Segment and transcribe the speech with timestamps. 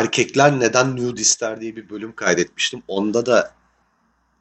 [0.00, 2.82] erkekler neden nude ister diye bir bölüm kaydetmiştim.
[2.88, 3.54] Onda da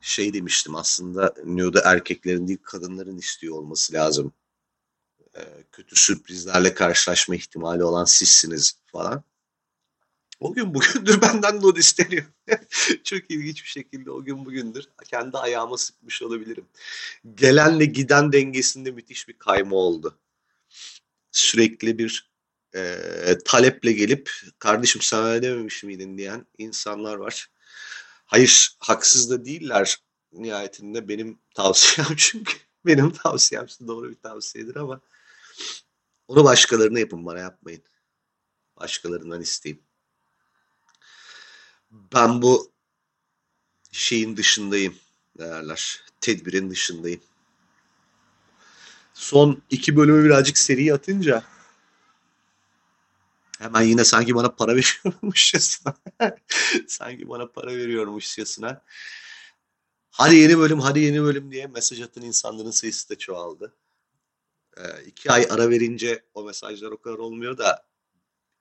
[0.02, 4.34] şey demiştim aslında nude erkeklerin değil kadınların istiyor olması lazım.
[5.38, 9.24] Ee, kötü sürprizlerle karşılaşma ihtimali olan sizsiniz falan.
[10.40, 12.26] O gün bugündür benden nude isteniyor.
[13.04, 14.86] Çok ilginç bir şekilde o gün bugündür.
[15.06, 16.66] Kendi ayağıma sıkmış olabilirim.
[17.36, 20.18] Gelenle giden dengesinde müthiş bir kayma oldu.
[21.32, 22.33] Sürekli bir
[22.76, 27.50] e, taleple gelip kardeşim sana öyle dememiş miydin diyen insanlar var.
[28.26, 29.98] Hayır haksız da değiller
[30.32, 32.54] nihayetinde benim tavsiyem çünkü
[32.86, 35.02] benim tavsiyem doğru bir tavsiyedir ama
[36.28, 37.84] onu başkalarına yapın bana yapmayın.
[38.78, 39.84] Başkalarından isteyin.
[41.92, 42.72] Ben bu
[43.92, 44.96] şeyin dışındayım
[45.38, 46.04] derler.
[46.22, 47.22] Tedbirin dışındayım.
[49.14, 51.44] Son iki bölümü birazcık seri atınca
[53.64, 55.96] hemen yine sanki bana para veriyormuşçasına
[56.88, 58.84] sanki bana para veriyormuşçasına
[60.12, 63.76] hadi yeni bölüm hadi yeni bölüm diye mesaj atan insanların sayısı da çoğaldı.
[64.78, 67.86] Ee, iki ay ara verince o mesajlar o kadar olmuyor da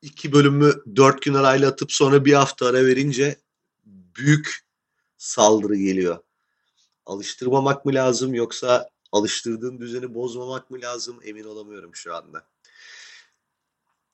[0.03, 3.37] iki bölümü dört gün arayla atıp sonra bir hafta ara verince
[3.85, 4.67] büyük
[5.17, 6.19] saldırı geliyor.
[7.07, 12.52] Alıştırmamak mı lazım yoksa alıştırdığım düzeni bozmamak mı lazım emin olamıyorum şu anda.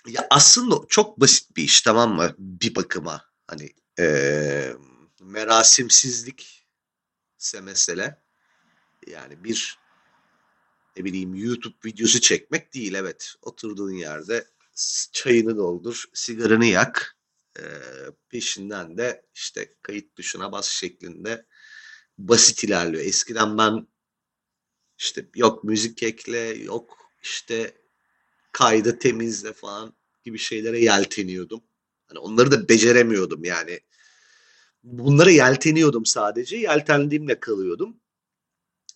[0.06, 2.34] Ya aslında çok basit bir iş tamam mı?
[2.38, 4.72] Bir bakıma hani e,
[5.20, 6.66] merasimsizlik
[7.38, 8.22] ise mesele.
[9.06, 9.78] Yani bir
[10.96, 13.34] ne bileyim YouTube videosu çekmek değil evet.
[13.42, 14.46] Oturduğun yerde
[15.12, 17.18] çayını doldur, sigaranı yak.
[17.58, 17.62] E,
[18.28, 21.46] peşinden de işte kayıt tuşuna bas şeklinde
[22.18, 23.04] basit ilerliyor.
[23.04, 23.88] Eskiden ben
[24.98, 27.77] işte yok müzik ekle, yok işte
[28.58, 31.62] kaydı temizle falan gibi şeylere yelteniyordum.
[32.06, 33.80] Hani onları da beceremiyordum yani.
[34.82, 36.56] Bunlara yelteniyordum sadece.
[36.56, 38.00] Yeltendiğimle kalıyordum.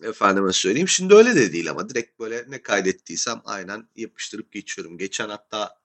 [0.02, 0.88] Efendime söyleyeyim.
[0.88, 4.98] Şimdi öyle de değil ama direkt böyle ne kaydettiysem aynen yapıştırıp geçiyorum.
[4.98, 5.80] Geçen hatta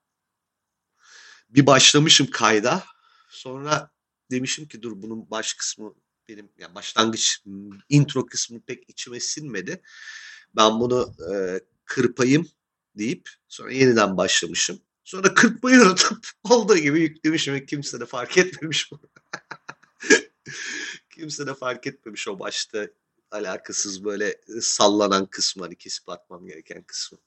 [1.48, 2.84] bir başlamışım kayda.
[3.30, 3.90] Sonra
[4.30, 5.94] demişim ki dur bunun baş kısmı
[6.28, 7.44] benim yani başlangıç
[7.88, 9.82] intro kısmı pek içime sinmedi.
[10.56, 12.48] Ben bunu e, kırpayım
[12.98, 14.80] deyip sonra yeniden başlamışım.
[15.04, 19.00] Sonra kırpmayı unutup olduğu gibi yüklemişim ve kimse de fark etmemiş bunu.
[21.10, 22.88] kimse de fark etmemiş o başta
[23.30, 27.18] alakasız böyle sallanan kısmı hani kesip atmam gereken kısmı.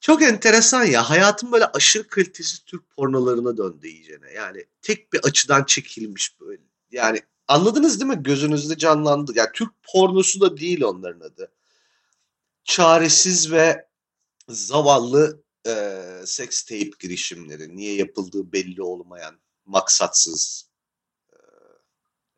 [0.00, 1.10] Çok enteresan ya.
[1.10, 4.32] Hayatım böyle aşırı kalitesiz Türk pornolarına döndü iyicene.
[4.32, 6.62] Yani tek bir açıdan çekilmiş böyle.
[6.92, 8.22] Yani anladınız değil mi?
[8.22, 9.32] Gözünüzde canlandı.
[9.34, 11.52] Yani Türk pornosu da değil onların adı.
[12.64, 13.86] Çaresiz ve
[14.48, 17.76] zavallı e, sex tape girişimleri.
[17.76, 20.70] Niye yapıldığı belli olmayan, maksatsız.
[21.32, 21.36] E,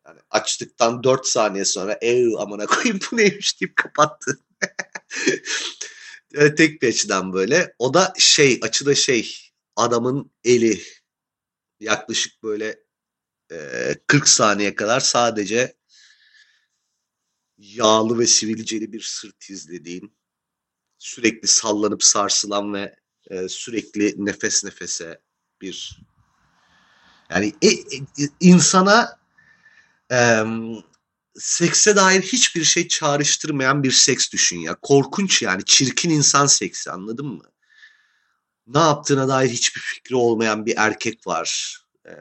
[0.07, 4.39] yani açtıktan 4 saniye sonra ev amına koyayım bu neymiş deyip kapattı.
[6.57, 7.75] tek bir açıdan böyle.
[7.79, 9.37] O da şey açıda şey
[9.75, 10.81] adamın eli
[11.79, 12.79] yaklaşık böyle
[13.51, 15.77] e, 40 saniye kadar sadece
[17.57, 20.17] yağlı ve sivilceli bir sırt izlediğin
[21.05, 22.95] sürekli sallanıp sarsılan ve
[23.29, 25.21] e, sürekli nefes nefese
[25.61, 25.99] bir
[27.29, 29.19] yani e, e, insana
[30.11, 30.43] e,
[31.35, 34.75] sekse dair hiçbir şey çağrıştırmayan bir seks düşün ya.
[34.81, 37.43] Korkunç yani çirkin insan seksi anladın mı?
[38.67, 41.79] Ne yaptığına dair hiçbir fikri olmayan bir erkek var.
[42.07, 42.11] Ee,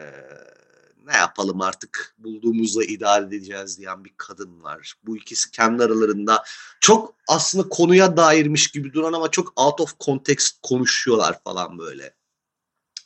[1.06, 4.94] ne yapalım artık bulduğumuzla idare edeceğiz diyen bir kadın var.
[5.06, 6.44] Bu ikisi kendi aralarında
[6.80, 12.14] çok aslında konuya dairmiş gibi duran ama çok out of context konuşuyorlar falan böyle.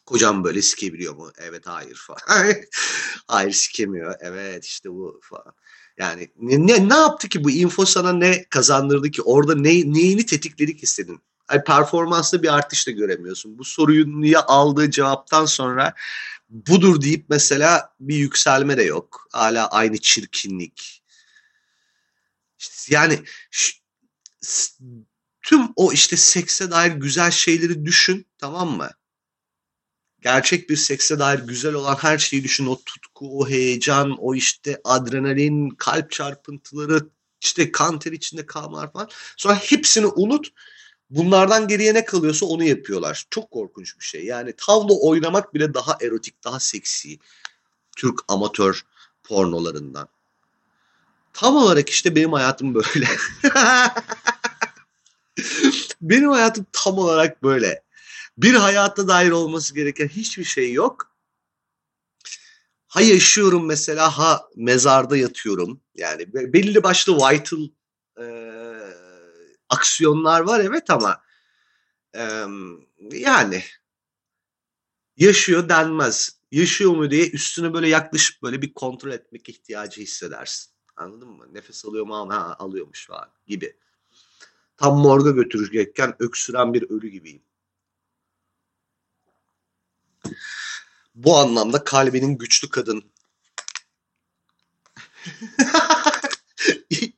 [0.06, 1.30] Kocam böyle sikebiliyor mu?
[1.38, 2.54] Evet hayır falan.
[3.28, 4.14] hayır sikemiyor.
[4.20, 5.54] Evet işte bu falan.
[5.98, 9.22] Yani ne, ne, yaptı ki bu info sana ne kazandırdı ki?
[9.22, 11.20] Orada ne, neyini tetikledi ki senin?
[11.50, 13.58] Yani performansta bir artış da göremiyorsun.
[13.58, 15.94] Bu soruyu niye aldığı cevaptan sonra
[16.48, 19.28] budur deyip mesela bir yükselme de yok.
[19.32, 21.02] Hala aynı çirkinlik.
[22.58, 23.22] İşte yani
[25.42, 28.90] tüm o işte sekse dair güzel şeyleri düşün tamam mı?
[30.20, 32.66] Gerçek bir sekse dair güzel olan her şeyi düşün.
[32.66, 37.08] O tutku, o heyecan, o işte adrenalin, kalp çarpıntıları,
[37.40, 39.08] işte kan ter içinde kalmalar falan.
[39.36, 40.48] Sonra hepsini unut
[41.10, 43.26] Bunlardan geriye ne kalıyorsa onu yapıyorlar.
[43.30, 44.24] Çok korkunç bir şey.
[44.24, 47.18] Yani tavla oynamak bile daha erotik, daha seksi.
[47.96, 48.84] Türk amatör
[49.22, 50.08] pornolarından.
[51.32, 53.08] Tam olarak işte benim hayatım böyle.
[56.00, 57.82] benim hayatım tam olarak böyle.
[58.38, 61.12] Bir hayatta dair olması gereken hiçbir şey yok.
[62.88, 65.80] ha yaşıyorum mesela ha mezarda yatıyorum.
[65.94, 67.68] Yani belli başlı vital
[68.20, 68.57] e,
[69.68, 71.22] aksiyonlar var evet ama
[72.14, 72.44] e,
[73.12, 73.64] yani
[75.16, 76.38] yaşıyor denmez.
[76.50, 80.72] Yaşıyor mu diye üstüne böyle yaklaşıp böyle bir kontrol etmek ihtiyacı hissedersin.
[80.96, 81.54] Anladın mı?
[81.54, 82.30] Nefes alıyor mu?
[82.30, 83.76] Ha, alıyormuş falan gibi.
[84.76, 87.42] Tam morga götürecekken öksüren bir ölü gibiyim.
[91.14, 93.12] Bu anlamda kalbinin güçlü kadın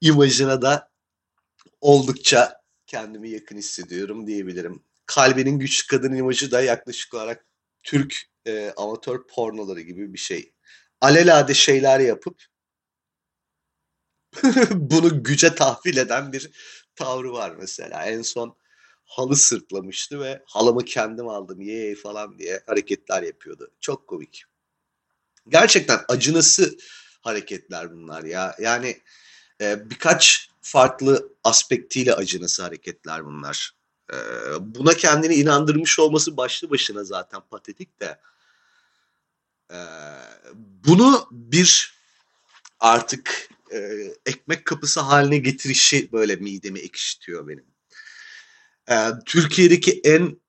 [0.00, 0.90] imajına da
[1.80, 4.82] oldukça kendimi yakın hissediyorum diyebilirim.
[5.06, 7.46] Kalbinin güçlü kadın imajı da yaklaşık olarak
[7.82, 8.14] Türk
[8.46, 10.52] e, amatör pornoları gibi bir şey.
[11.00, 12.44] Alelade şeyler yapıp
[14.70, 16.50] bunu güce tahvil eden bir
[16.94, 18.06] tavrı var mesela.
[18.06, 18.56] En son
[19.04, 23.70] halı sırtlamıştı ve halımı kendim aldım ye falan diye hareketler yapıyordu.
[23.80, 24.44] Çok komik.
[25.48, 26.76] Gerçekten acınası
[27.20, 28.56] hareketler bunlar ya.
[28.58, 29.00] Yani
[29.60, 31.17] e, birkaç farklı
[31.48, 33.72] aspektiyle acınası hareketler bunlar.
[34.12, 34.16] E,
[34.60, 38.20] buna kendini inandırmış olması başlı başına zaten patetik de.
[39.70, 39.78] E,
[40.54, 41.94] bunu bir
[42.80, 43.78] artık e,
[44.26, 47.64] ekmek kapısı haline getirişi böyle midemi ekşitiyor benim.
[48.90, 48.96] E,
[49.26, 50.40] Türkiye'deki en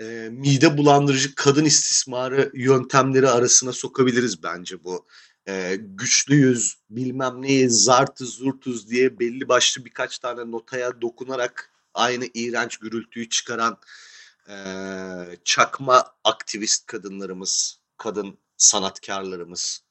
[0.00, 5.06] e, mide bulandırıcı kadın istismarı yöntemleri arasına sokabiliriz bence bu.
[5.48, 12.76] E, güçlüyüz, bilmem neyiz, zartız, zurtuz diye belli başlı birkaç tane notaya dokunarak aynı iğrenç
[12.76, 13.78] gürültüyü çıkaran
[14.48, 14.54] e,
[15.44, 19.82] çakma aktivist kadınlarımız, kadın sanatkarlarımız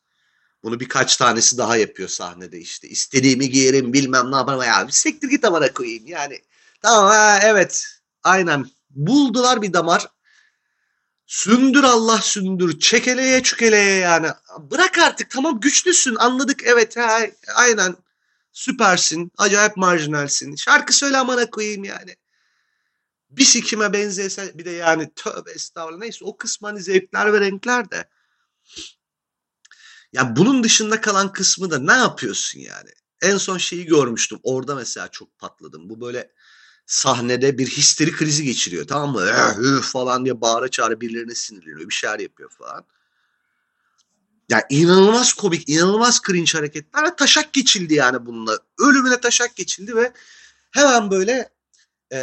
[0.63, 2.87] bunu birkaç tanesi daha yapıyor sahnede işte.
[2.87, 4.61] İstediğimi giyerim bilmem ne yaparım.
[4.61, 6.41] Ya bir siktir git amına koyayım yani.
[6.81, 7.87] Tamam ha evet
[8.23, 10.07] aynen buldular bir damar.
[11.29, 12.79] Sündür Allah sündür.
[12.79, 14.27] Çekeleye çükeleye yani.
[14.59, 17.19] Bırak artık tamam güçlüsün anladık evet ha,
[17.55, 17.95] aynen
[18.51, 19.31] süpersin.
[19.37, 20.55] Acayip marjinalsin.
[20.55, 22.15] Şarkı söyle amına koyayım yani.
[23.29, 27.91] Bir sikime benzese bir de yani tövbe estağfurullah neyse o kısmı hani zevkler ve renkler
[27.91, 28.09] de.
[30.13, 32.89] Ya bunun dışında kalan kısmı da ne yapıyorsun yani?
[33.21, 34.39] En son şeyi görmüştüm.
[34.43, 35.89] Orada mesela çok patladım.
[35.89, 36.31] Bu böyle
[36.89, 38.87] sahnede bir histeri krizi geçiriyor.
[38.87, 39.25] Tamam mı?
[39.29, 41.89] Eh, falan diye bağıra çağıra birilerine sinirleniyor.
[41.89, 42.85] Bir şeyler yapıyor falan.
[44.49, 48.57] Ya inanılmaz komik, inanılmaz cringe hareketler taşak geçildi yani bununla.
[48.79, 50.13] Ölümüne taşak geçildi ve
[50.71, 51.49] hemen böyle
[52.13, 52.19] e,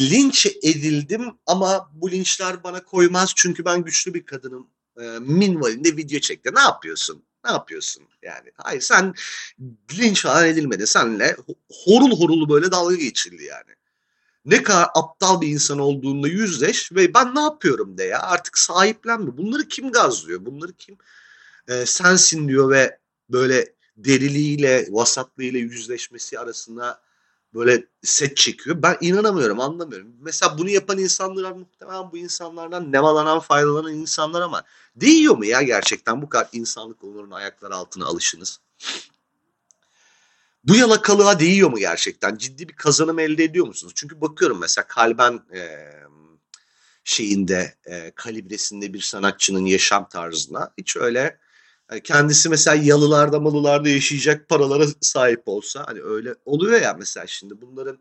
[0.00, 4.70] linç edildim ama bu linçler bana koymaz çünkü ben güçlü bir kadınım
[5.00, 6.50] e, minvalinde video çekti.
[6.54, 7.24] Ne yapıyorsun?
[7.44, 8.02] Ne yapıyorsun?
[8.22, 9.14] Yani hayır sen
[9.98, 10.86] linç falan edilmedi.
[10.86, 11.36] Senle
[11.84, 13.70] horul horul böyle dalga geçildi yani.
[14.44, 19.36] Ne kadar aptal bir insan olduğunda yüzleş ve ben ne yapıyorum de ya artık sahiplenme.
[19.36, 20.46] Bunları kim gazlıyor?
[20.46, 20.96] Bunları kim
[21.68, 22.98] e, sensin diyor ve
[23.30, 27.03] böyle deriliğiyle, vasatlığıyla yüzleşmesi arasında
[27.54, 28.82] böyle set çekiyor.
[28.82, 30.08] Ben inanamıyorum, anlamıyorum.
[30.20, 34.62] Mesela bunu yapan insanlar muhtemelen bu insanlardan nemalanan, faydalanan insanlar ama
[34.96, 38.60] değiyor mu ya gerçekten bu kadar insanlık onurun ayakları altına alışınız?
[40.64, 42.36] Bu yalakalığa değiyor mu gerçekten?
[42.36, 43.92] Ciddi bir kazanım elde ediyor musunuz?
[43.96, 45.90] Çünkü bakıyorum mesela kalben e,
[47.04, 51.38] şeyinde, e, kalibresinde bir sanatçının yaşam tarzına hiç öyle
[51.90, 57.60] yani kendisi mesela yalılarda malılarda yaşayacak paralara sahip olsa hani öyle oluyor ya mesela şimdi
[57.60, 57.98] bunların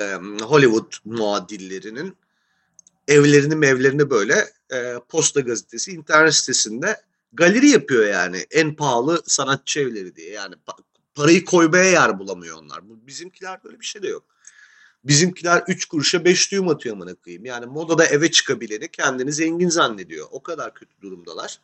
[0.00, 2.16] e, Hollywood muadillerinin
[3.08, 7.00] evlerini mevlerini böyle e, posta gazetesi internet sitesinde
[7.32, 10.82] galeri yapıyor yani en pahalı sanatçı evleri diye yani pa-
[11.14, 12.88] parayı koymaya yer bulamıyor onlar.
[12.88, 14.24] Bu bizimkiler böyle bir şey de yok.
[15.04, 17.44] Bizimkiler 3 kuruşa 5 düğüm atıyor amına koyayım.
[17.44, 20.26] Yani modada eve çıkabileni kendini zengin zannediyor.
[20.30, 21.60] O kadar kötü durumdalar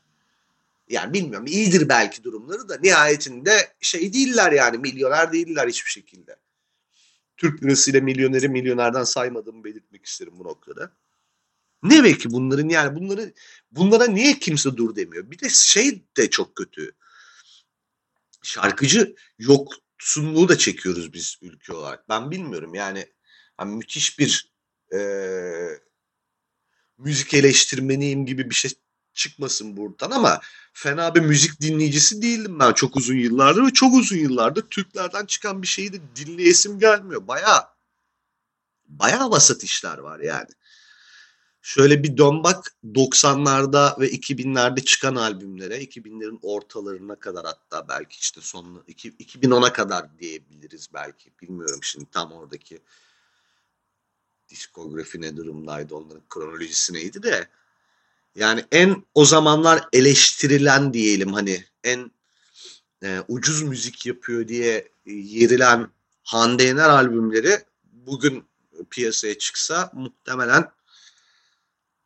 [0.89, 6.37] yani bilmiyorum iyidir belki durumları da nihayetinde şey değiller yani milyoner değiller hiçbir şekilde.
[7.37, 10.93] Türk lirasıyla milyoneri milyonerden saymadığımı belirtmek isterim bu noktada.
[11.83, 13.33] Ne belki bunların yani bunları
[13.71, 15.31] bunlara niye kimse dur demiyor?
[15.31, 16.93] Bir de şey de çok kötü.
[18.43, 22.09] Şarkıcı yoksunluğu da çekiyoruz biz ülke olarak.
[22.09, 23.07] Ben bilmiyorum yani
[23.57, 24.53] hani müthiş bir
[24.95, 24.99] e,
[26.99, 28.71] müzik eleştirmeniyim gibi bir şey
[29.14, 30.40] çıkmasın buradan ama
[30.73, 35.62] fena bir müzik dinleyicisi değildim ben çok uzun yıllardır ve çok uzun yıllardır Türklerden çıkan
[35.62, 37.28] bir şeyi de dinleyesim gelmiyor.
[37.28, 37.73] Baya
[38.88, 40.50] baya vasat işler var yani.
[41.64, 48.40] Şöyle bir dön bak 90'larda ve 2000'lerde çıkan albümlere, 2000'lerin ortalarına kadar hatta belki işte
[48.40, 51.33] sonlu 2010'a kadar diyebiliriz belki.
[51.42, 52.83] Bilmiyorum şimdi tam oradaki
[54.49, 57.49] diskografi ne durumdaydı onların kronolojisi neydi de
[58.35, 62.11] Yani en o zamanlar eleştirilen diyelim hani en
[63.03, 65.91] e, ucuz müzik yapıyor diye yerilen
[66.23, 68.49] Hande Yener albümleri bugün
[68.91, 70.71] piyasaya çıksa muhtemelen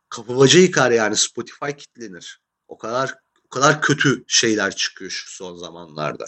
[0.08, 2.40] kapı baca yıkar yani Spotify kitlenir.
[2.68, 3.14] O kadar
[3.46, 6.26] o kadar kötü şeyler çıkıyor şu son zamanlarda.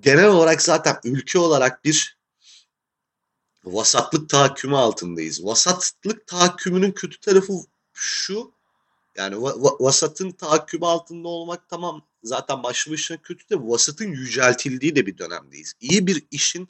[0.00, 2.18] Genel olarak zaten ülke olarak bir
[3.64, 5.44] vasatlık tahakkümü altındayız.
[5.44, 7.52] Vasatlık tahakkümünün kötü tarafı
[7.96, 8.52] şu.
[9.16, 14.96] Yani va- va- vasatın tahakkümü altında olmak tamam zaten başlı başına kötü de vasatın yüceltildiği
[14.96, 15.74] de bir dönemdeyiz.
[15.80, 16.68] İyi bir işin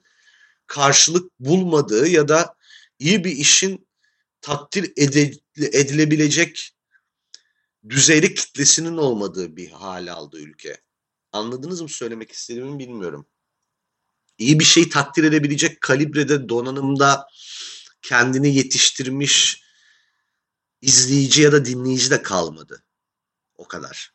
[0.66, 2.54] karşılık bulmadığı ya da
[2.98, 3.86] iyi bir işin
[4.40, 4.92] takdir
[5.56, 6.76] edilebilecek
[7.88, 10.80] düzeyde kitlesinin olmadığı bir hale aldı ülke.
[11.32, 13.26] Anladınız mı söylemek istediğimi bilmiyorum.
[14.38, 17.26] İyi bir şey takdir edebilecek kalibrede donanımda
[18.02, 19.65] kendini yetiştirmiş
[20.82, 22.84] izleyici ya da dinleyici de kalmadı.
[23.54, 24.14] O kadar.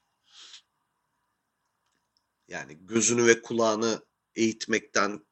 [2.48, 5.26] Yani gözünü ve kulağını eğitmekten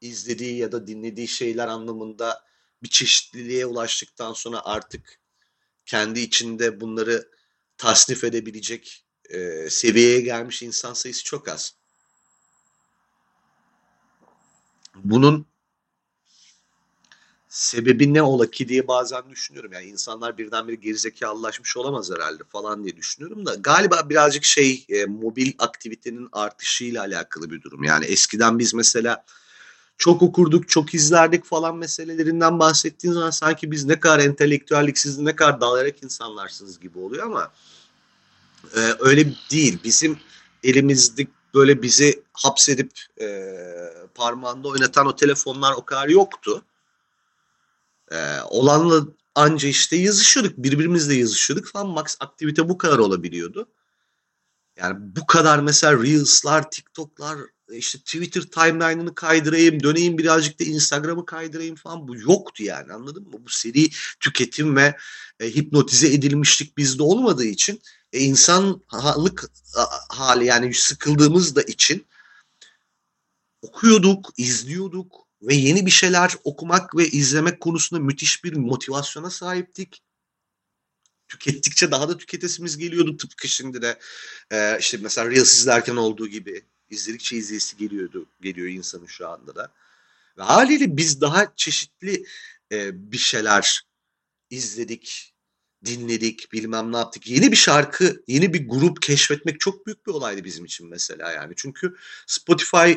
[0.00, 2.44] izlediği ya da dinlediği şeyler anlamında
[2.82, 5.20] bir çeşitliliğe ulaştıktan sonra artık
[5.86, 7.30] kendi içinde bunları
[7.76, 11.76] tasnif edebilecek e, seviyeye gelmiş insan sayısı çok az.
[14.94, 15.51] Bunun
[17.52, 19.72] sebebi ne ola ki diye bazen düşünüyorum.
[19.72, 25.52] Yani insanlar birdenbire gerizekalılaşmış olamaz herhalde falan diye düşünüyorum da galiba birazcık şey e, mobil
[25.58, 27.84] aktivitenin artışıyla alakalı bir durum.
[27.84, 29.24] Yani eskiden biz mesela
[29.98, 35.60] çok okurduk, çok izlerdik falan meselelerinden bahsettiğin zaman sanki biz ne kadar entelektüelliksiz, ne kadar
[35.60, 37.52] dalayarak insanlarsınız gibi oluyor ama
[38.76, 39.78] e, öyle değil.
[39.84, 40.18] Bizim
[40.62, 43.54] elimizde böyle bizi hapsedip e,
[44.14, 46.64] parmağında oynatan o telefonlar o kadar yoktu.
[48.12, 51.88] E, olanla anca işte yazışıyorduk, birbirimizle yazışıyorduk falan.
[51.88, 53.68] Max aktivite bu kadar olabiliyordu.
[54.76, 57.38] Yani bu kadar mesela Reels'lar, TikTok'lar,
[57.72, 63.32] işte Twitter timeline'ını kaydırayım, döneyim birazcık da Instagram'ı kaydırayım falan bu yoktu yani anladın mı?
[63.32, 63.90] Bu seri
[64.20, 64.96] tüketim ve
[65.40, 69.50] e, hipnotize edilmişlik bizde olmadığı için e, insanlık
[70.08, 72.06] hali yani sıkıldığımız da için
[73.62, 80.02] okuyorduk, izliyorduk ve yeni bir şeyler okumak ve izlemek konusunda müthiş bir motivasyona sahiptik.
[81.28, 83.98] Tükettikçe daha da tüketesimiz geliyordu tıpkı şimdi de.
[84.50, 89.72] E, işte mesela Reels izlerken olduğu gibi izledikçe izleyisi geliyordu geliyor insanın şu anda da.
[90.38, 92.24] Ve haliyle biz daha çeşitli
[92.72, 93.82] e, bir şeyler
[94.50, 95.34] izledik
[95.84, 97.26] dinledik bilmem ne yaptık.
[97.26, 101.54] Yeni bir şarkı yeni bir grup keşfetmek çok büyük bir olaydı bizim için mesela yani.
[101.56, 101.96] Çünkü
[102.26, 102.92] Spotify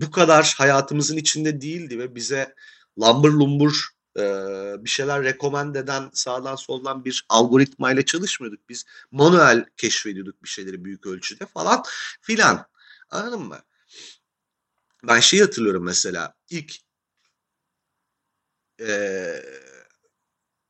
[0.00, 2.54] bu kadar hayatımızın içinde değildi ve bize
[3.00, 3.94] lambur lumbur
[4.84, 8.68] bir şeyler rekomend eden sağdan soldan bir algoritmayla çalışmıyorduk.
[8.68, 11.82] Biz manuel keşfediyorduk bir şeyleri büyük ölçüde falan
[12.20, 12.66] filan.
[13.10, 13.58] Anladın mı?
[15.04, 16.74] Ben şeyi hatırlıyorum mesela ilk
[18.80, 19.42] e,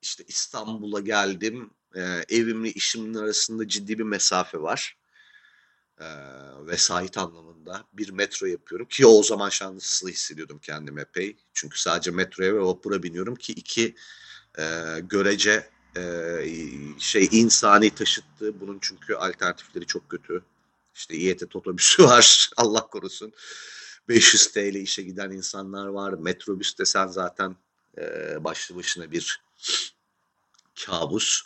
[0.02, 1.70] işte İstanbul'a geldim.
[1.94, 4.96] E, evimle işimin arasında ciddi bir mesafe var
[6.00, 6.06] e,
[6.66, 11.36] vesait anlamında bir metro yapıyorum ki o zaman şanslı hissediyordum kendimi epey.
[11.52, 13.94] Çünkü sadece metroya ve vapura biniyorum ki iki
[14.58, 14.64] e,
[15.00, 16.02] görece e,
[16.98, 18.60] şey insani taşıttı.
[18.60, 20.44] Bunun çünkü alternatifleri çok kötü.
[20.94, 23.32] İşte İETT otobüsü var Allah korusun.
[24.08, 26.12] 500 TL işe giden insanlar var.
[26.12, 27.56] Metrobüs desen zaten
[27.98, 29.42] e, başlı başına bir
[30.86, 31.42] kabus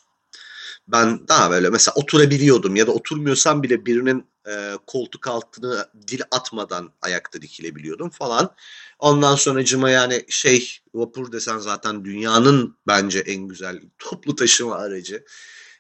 [0.89, 6.93] ben daha böyle mesela oturabiliyordum ya da oturmuyorsam bile birinin e, koltuk altını dil atmadan
[7.03, 8.55] ayakta dikilebiliyordum falan.
[8.99, 15.25] Ondan sonra cıma yani şey vapur desen zaten dünyanın bence en güzel toplu taşıma aracı.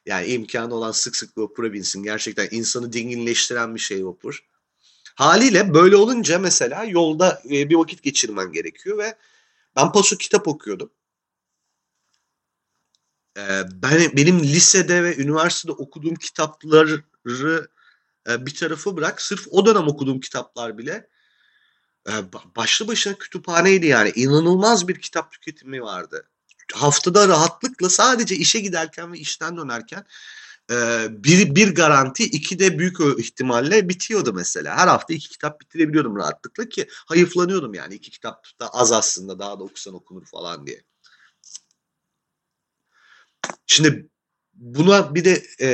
[0.06, 2.02] Yani imkanı olan sık sık vapura binsin.
[2.02, 4.44] Gerçekten insanı dinginleştiren bir şey vapur.
[5.14, 9.16] Haliyle böyle olunca mesela yolda e, bir vakit geçirmen gerekiyor ve
[9.76, 10.90] ben paso kitap okuyordum.
[13.38, 17.04] Ee, ben benim lisede ve üniversitede okuduğum kitapları
[18.28, 21.08] e, bir tarafı bırak sırf o dönem okuduğum kitaplar bile
[22.08, 22.12] e,
[22.56, 26.28] başlı başına kütüphaneydi yani inanılmaz bir kitap tüketimi vardı.
[26.74, 30.06] Haftada rahatlıkla sadece işe giderken ve işten dönerken
[30.70, 34.76] e, bir, bir garanti iki de büyük ihtimalle bitiyordu mesela.
[34.76, 39.58] Her hafta iki kitap bitirebiliyordum rahatlıkla ki hayıflanıyordum yani iki kitap da az aslında daha
[39.58, 40.82] da okusan okunur falan diye.
[43.66, 44.08] Şimdi
[44.58, 45.68] buna bir de e,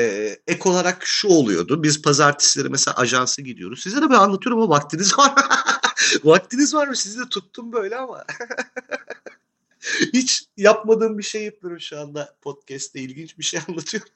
[0.46, 1.82] ek olarak şu oluyordu.
[1.82, 3.82] Biz pazartesileri mesela ajansı gidiyoruz.
[3.82, 5.34] Size de ben anlatıyorum ama vaktiniz var
[6.24, 6.96] vaktiniz var mı?
[6.96, 8.24] Sizi de tuttum böyle ama.
[10.12, 13.00] Hiç yapmadığım bir şey yapıyorum şu anda podcast'te.
[13.00, 14.08] ilginç bir şey anlatıyorum.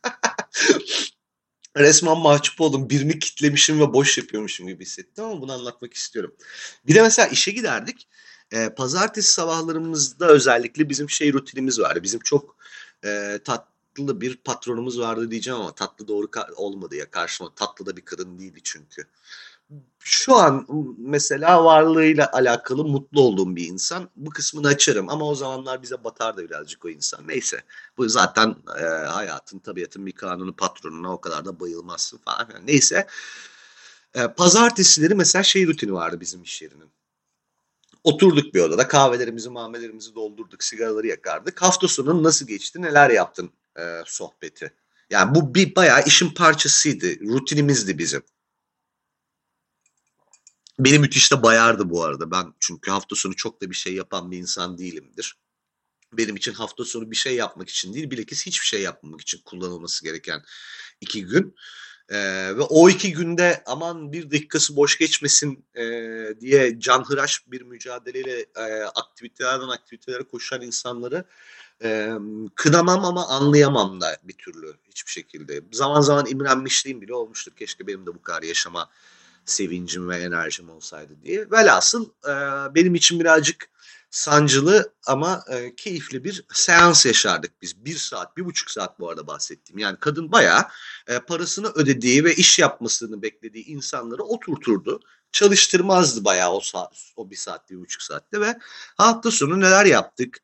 [1.77, 2.91] Resmen mahcup oldum.
[2.91, 6.35] Birini kitlemişim ve boş yapıyormuşum gibi hissettim ama bunu anlatmak istiyorum.
[6.87, 8.09] Bir de mesela işe giderdik.
[8.53, 12.03] E, pazartesi sabahlarımızda özellikle bizim şey rutinimiz vardı.
[12.03, 12.57] Bizim çok
[13.05, 13.39] e,
[13.99, 17.55] tatlı bir patronumuz vardı diyeceğim ama tatlı doğru olmadı ya karşıma.
[17.55, 19.07] Tatlı da bir kadın değildi çünkü
[20.01, 20.67] şu an
[20.99, 24.11] mesela varlığıyla alakalı mutlu olduğum bir insan.
[24.17, 27.29] Bu kısmını açarım ama o zamanlar bize batardı birazcık o insan.
[27.29, 27.65] Neyse
[27.97, 32.49] bu zaten e, hayatın tabiatın bir kanunu patronuna o kadar da bayılmazsın falan.
[32.55, 33.07] Yani neyse
[34.15, 36.91] e, pazartesileri mesela şey rutini vardı bizim iş yerinin.
[38.05, 41.63] Oturduk bir odada kahvelerimizi mahmelerimizi doldurduk sigaraları yakardık.
[41.63, 44.75] Hafta sonu nasıl geçti neler yaptın e, sohbeti.
[45.11, 48.23] Yani bu bir bayağı işin parçasıydı rutinimizdi bizim.
[50.79, 52.31] Beni müthiş de bayardı bu arada.
[52.31, 55.39] Ben çünkü hafta sonu çok da bir şey yapan bir insan değilimdir.
[56.13, 60.05] Benim için hafta sonu bir şey yapmak için değil, bilakis hiçbir şey yapmamak için kullanılması
[60.05, 60.43] gereken
[61.01, 61.55] iki gün.
[62.11, 62.17] Ee,
[62.57, 65.85] ve o iki günde aman bir dakikası boş geçmesin e,
[66.41, 71.25] diye canhıraş bir mücadeleyle e, aktivitelerden aktivitelere koşan insanları
[71.85, 72.13] e,
[72.55, 75.63] kınamam ama anlayamam da bir türlü hiçbir şekilde.
[75.73, 77.53] Zaman zaman imrenmişliğim bile olmuştur.
[77.57, 78.91] Keşke benim de bu kadar yaşama
[79.45, 81.51] sevincim ve enerjim olsaydı diye.
[81.51, 82.35] Velhasıl e,
[82.75, 83.69] benim için birazcık
[84.11, 87.85] sancılı ama e, keyifli bir seans yaşardık biz.
[87.85, 89.79] Bir saat, bir buçuk saat bu arada bahsettiğim.
[89.79, 90.65] Yani kadın bayağı
[91.07, 95.01] e, parasını ödediği ve iş yapmasını beklediği insanları oturturdu.
[95.33, 98.59] Çalıştırmazdı bayağı o saat, o bir saat, bir buçuk saatte ve
[98.97, 100.39] hafta sonu neler yaptık?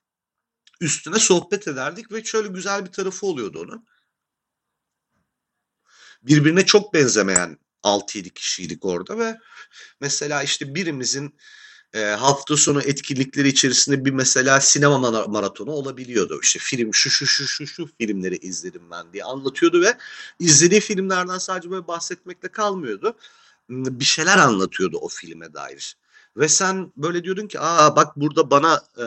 [0.80, 3.86] Üstüne sohbet ederdik ve şöyle güzel bir tarafı oluyordu onun.
[6.22, 9.38] Birbirine çok benzemeyen 6-7 kişiydik orada ve
[10.00, 11.34] mesela işte birimizin
[11.94, 16.40] e, hafta sonu etkinlikleri içerisinde bir mesela sinema maratonu olabiliyordu.
[16.42, 19.98] İşte film şu şu şu şu şu filmleri izledim ben diye anlatıyordu ve
[20.38, 23.16] izlediği filmlerden sadece böyle bahsetmekle kalmıyordu.
[23.70, 25.96] Bir şeyler anlatıyordu o filme dair.
[26.37, 29.06] Ve sen böyle diyordun ki aa bak burada bana e,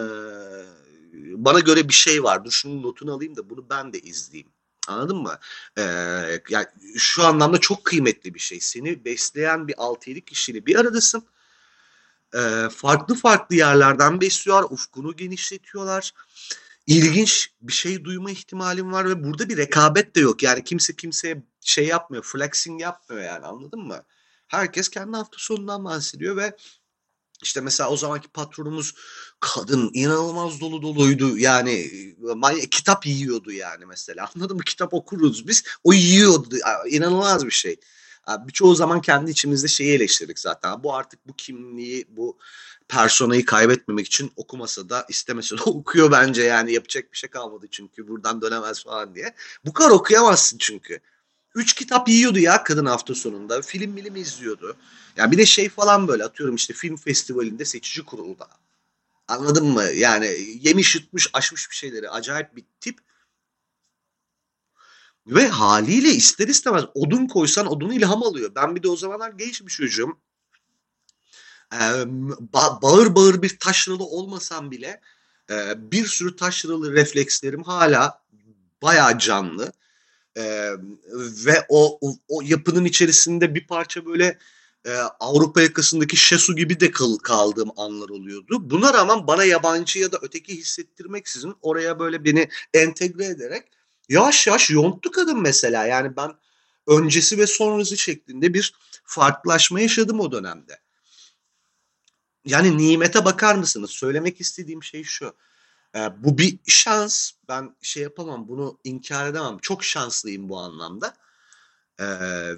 [1.13, 2.45] bana göre bir şey var.
[2.45, 4.51] Dur şunun notunu alayım da bunu ben de izleyeyim.
[4.87, 5.39] Anladın mı?
[5.77, 5.81] Ee,
[6.49, 6.65] yani
[6.97, 8.59] şu anlamda çok kıymetli bir şey.
[8.59, 11.23] Seni besleyen bir 6-7 kişiyle bir aradasın.
[12.35, 14.67] Ee, farklı farklı yerlerden besliyorlar.
[14.69, 16.13] Ufkunu genişletiyorlar.
[16.87, 20.43] İlginç bir şey duyma ihtimalin var ve burada bir rekabet de yok.
[20.43, 24.03] Yani kimse kimseye şey yapmıyor, flexing yapmıyor yani anladın mı?
[24.47, 26.57] Herkes kendi hafta sonundan bahsediyor ve
[27.43, 28.93] işte mesela o zamanki patronumuz
[29.39, 31.37] kadın inanılmaz dolu doluydu.
[31.37, 31.91] Yani
[32.71, 34.29] kitap yiyordu yani mesela.
[34.35, 34.63] Anladın mı?
[34.63, 35.63] Kitap okuruz biz.
[35.83, 36.55] O yiyordu.
[36.89, 37.75] İnanılmaz bir şey.
[38.47, 40.83] Birçoğu zaman kendi içimizde şeyi eleştirdik zaten.
[40.83, 42.37] Bu artık bu kimliği, bu
[42.87, 48.07] personayı kaybetmemek için okumasa da istemese de okuyor bence yani yapacak bir şey kalmadı çünkü
[48.07, 49.35] buradan dönemez falan diye.
[49.65, 50.99] Bu kadar okuyamazsın çünkü.
[51.55, 53.61] Üç kitap yiyordu ya kadın hafta sonunda.
[53.61, 54.77] Film bilim izliyordu.
[55.17, 58.47] Ya bir de şey falan böyle atıyorum işte film festivalinde seçici kurulda.
[59.27, 59.83] Anladın mı?
[59.83, 62.09] Yani yemiş yutmuş aşmış bir şeyleri.
[62.09, 62.99] Acayip bir tip.
[65.27, 68.51] Ve haliyle ister istemez odun koysan odunu ilham alıyor.
[68.55, 70.17] Ben bir de o zamanlar genç bir çocuğum.
[71.73, 71.75] Ee,
[72.53, 75.01] ba- bağır bağır bir taşralı olmasam bile
[75.49, 78.23] e, bir sürü taşralı reflekslerim hala
[78.81, 79.73] bayağı canlı.
[80.37, 80.71] Ee,
[81.45, 84.37] ve o, o, yapının içerisinde bir parça böyle
[84.85, 88.69] e, Avrupa yakasındaki Şesu gibi de kal, kaldığım anlar oluyordu.
[88.69, 93.63] Buna rağmen bana yabancı ya da öteki hissettirmeksizin oraya böyle beni entegre ederek
[94.09, 95.85] yavaş yavaş yonttu kadın mesela.
[95.85, 96.31] Yani ben
[96.87, 98.73] öncesi ve sonrası şeklinde bir
[99.03, 100.79] farklılaşma yaşadım o dönemde.
[102.45, 103.91] Yani nimete bakar mısınız?
[103.91, 105.33] Söylemek istediğim şey şu.
[105.95, 107.31] E, bu bir şans.
[107.49, 109.57] Ben şey yapamam, bunu inkar edemem.
[109.61, 111.13] Çok şanslıyım bu anlamda.
[111.99, 112.05] Ee,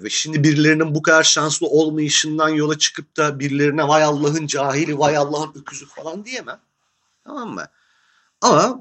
[0.02, 5.16] ve şimdi birilerinin bu kadar şanslı olmayışından yola çıkıp da birilerine vay Allah'ın cahili, vay
[5.16, 6.60] Allah'ın öküzü falan diyemem.
[7.24, 7.66] Tamam mı?
[8.40, 8.80] Ama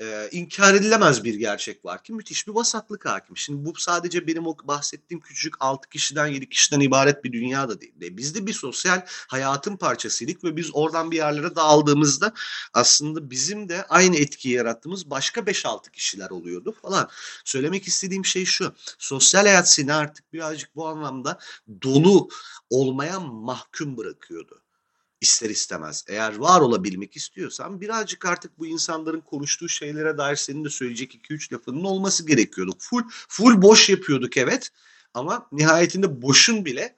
[0.00, 3.36] e, inkar edilemez bir gerçek var ki müthiş bir vasatlık hakim.
[3.36, 7.80] Şimdi bu sadece benim o bahsettiğim küçücük 6 kişiden 7 kişiden ibaret bir dünya da
[7.80, 7.94] değil.
[8.02, 12.32] E, biz de bir sosyal hayatın parçasıydık ve biz oradan bir yerlere dağıldığımızda
[12.74, 17.08] aslında bizim de aynı etkiyi yarattığımız başka 5-6 kişiler oluyordu falan.
[17.44, 18.74] Söylemek istediğim şey şu.
[18.98, 21.38] Sosyal hayat seni artık birazcık bu anlamda
[21.82, 22.28] dolu
[22.70, 24.65] olmaya mahkum bırakıyordu
[25.20, 26.04] ister istemez.
[26.08, 31.52] Eğer var olabilmek istiyorsan birazcık artık bu insanların konuştuğu şeylere dair senin de söyleyecek 2-3
[31.52, 32.72] lafının olması gerekiyordu.
[32.78, 34.70] Full, full boş yapıyorduk evet
[35.14, 36.96] ama nihayetinde boşun bile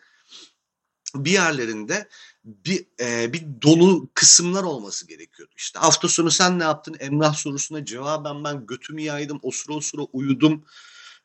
[1.15, 2.09] bir yerlerinde
[2.45, 5.53] bir e, bir dolu kısımlar olması gerekiyordu.
[5.57, 6.97] İşte hafta sonu sen ne yaptın?
[7.01, 10.65] Emrah sorusuna cevaben ben götümü yaydım, osura osura uyudum.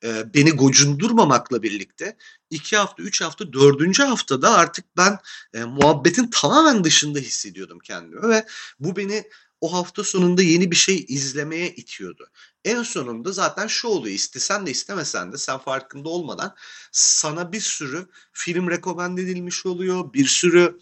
[0.04, 2.18] E, beni gocundurmamakla birlikte
[2.54, 5.20] iki hafta, üç hafta, dördüncü haftada artık ben
[5.54, 8.46] e, muhabbetin tamamen dışında hissediyordum kendimi ve
[8.80, 9.24] bu beni
[9.62, 12.30] o hafta sonunda yeni bir şey izlemeye itiyordu.
[12.66, 16.56] En sonunda zaten şu oluyor istesen de istemesen de sen farkında olmadan
[16.92, 20.14] sana bir sürü film rekomend edilmiş oluyor.
[20.14, 20.80] Bir sürü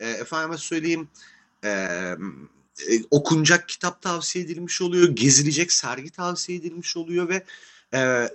[0.00, 1.08] e, efendime söyleyeyim
[1.64, 5.08] e, e, okunacak kitap tavsiye edilmiş oluyor.
[5.08, 7.44] Gezilecek sergi tavsiye edilmiş oluyor ve
[7.94, 8.28] e,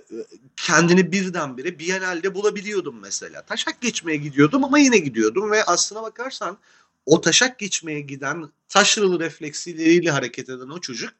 [0.56, 3.42] kendini birdenbire Biennale'de bulabiliyordum mesela.
[3.42, 6.58] Taşak geçmeye gidiyordum ama yine gidiyordum ve aslına bakarsan
[7.06, 11.14] o taşak geçmeye giden taşralı refleksleriyle hareket eden o çocuk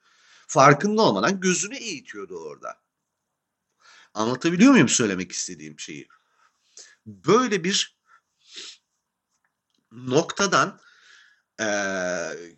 [0.46, 2.80] farkında olmadan gözünü eğitiyordu orada.
[4.14, 6.08] Anlatabiliyor muyum söylemek istediğim şeyi?
[7.06, 7.98] Böyle bir
[9.92, 10.80] noktadan
[11.60, 11.68] e,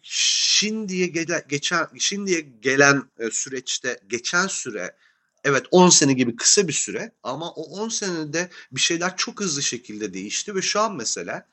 [0.03, 4.97] şimdiye gele, geçen şimdiye gelen e, süreçte geçen süre
[5.45, 9.63] evet 10 sene gibi kısa bir süre ama o 10 senede bir şeyler çok hızlı
[9.63, 11.49] şekilde değişti ve şu an mesela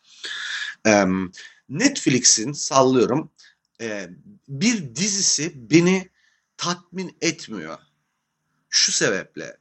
[0.87, 1.05] e,
[1.69, 3.31] Netflix'in sallıyorum
[3.81, 4.09] e,
[4.47, 6.09] bir dizisi beni
[6.57, 7.77] tatmin etmiyor.
[8.69, 9.57] Şu sebeple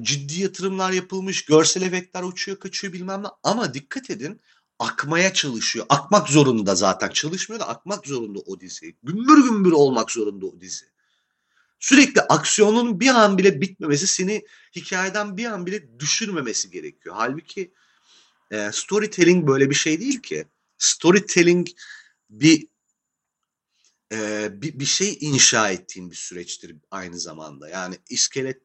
[0.00, 4.40] ciddi yatırımlar yapılmış, görsel efektler uçuyor kaçıyor bilmem ne ama dikkat edin
[4.78, 5.86] akmaya çalışıyor.
[5.88, 7.08] Akmak zorunda zaten.
[7.08, 8.96] Çalışmıyor da akmak zorunda o dizi.
[9.02, 10.91] Gümbür gümbür olmak zorunda o dizi.
[11.82, 14.44] Sürekli aksiyonun bir an bile bitmemesi seni
[14.76, 17.14] hikayeden bir an bile düşürmemesi gerekiyor.
[17.18, 17.72] Halbuki
[18.50, 20.46] e, storytelling böyle bir şey değil ki.
[20.78, 21.68] Storytelling
[22.30, 22.66] bir
[24.12, 27.68] e, bir, bir şey inşa ettiğin bir süreçtir aynı zamanda.
[27.68, 28.62] Yani iskelet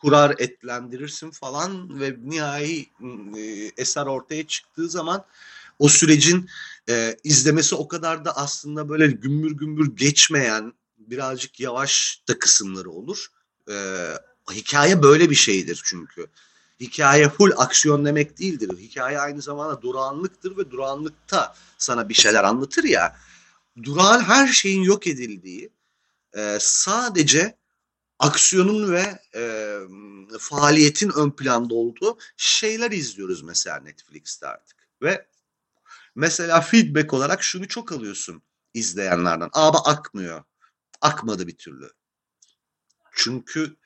[0.00, 2.86] kurar etlendirirsin falan ve nihai
[3.36, 5.24] e, eser ortaya çıktığı zaman
[5.78, 6.48] o sürecin
[6.88, 10.72] e, izlemesi o kadar da aslında böyle gümbür gümbür geçmeyen
[11.10, 13.26] birazcık yavaş da kısımları olur.
[13.70, 13.74] E,
[14.50, 16.26] hikaye böyle bir şeydir çünkü.
[16.80, 18.78] Hikaye full aksiyon demek değildir.
[18.78, 23.16] Hikaye aynı zamanda durağanlıktır ve durağanlıkta sana bir şeyler anlatır ya.
[23.82, 25.70] Durağan her şeyin yok edildiği,
[26.36, 27.56] e, sadece
[28.18, 29.74] aksiyonun ve e,
[30.38, 34.76] faaliyetin ön planda olduğu şeyler izliyoruz mesela Netflix'te artık.
[35.02, 35.26] Ve
[36.14, 38.42] mesela feedback olarak şunu çok alıyorsun
[38.74, 39.50] izleyenlerden.
[39.52, 40.44] Abi akmıyor.
[41.00, 41.90] Akmadı bir türlü.
[43.12, 43.76] Çünkü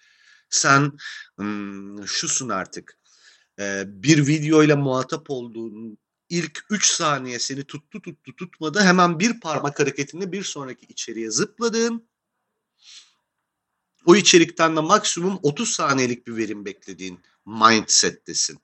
[0.50, 0.92] sen
[1.36, 2.98] hmm, şusun artık.
[3.58, 5.98] E, bir videoyla muhatap olduğun
[6.28, 8.80] ilk 3 saniye seni tuttu tuttu tutmadı.
[8.80, 12.08] Hemen bir parmak hareketinde bir sonraki içeriye zıpladığın
[14.06, 18.58] o içerikten de maksimum 30 saniyelik bir verim beklediğin mindset'tesin.